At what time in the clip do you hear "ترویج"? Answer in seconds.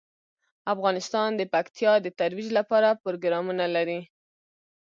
2.19-2.49